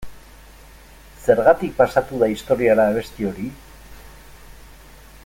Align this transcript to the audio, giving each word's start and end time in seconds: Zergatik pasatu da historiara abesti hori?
Zergatik 1.25 1.75
pasatu 1.83 2.23
da 2.23 2.31
historiara 2.37 2.89
abesti 2.93 3.29
hori? 3.33 3.47